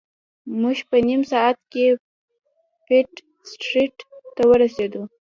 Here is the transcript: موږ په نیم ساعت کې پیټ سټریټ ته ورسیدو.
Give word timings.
موږ 0.61 0.77
په 0.89 0.97
نیم 1.07 1.21
ساعت 1.31 1.57
کې 1.71 1.85
پیټ 2.85 3.11
سټریټ 3.51 3.95
ته 4.35 4.43
ورسیدو. 4.49 5.01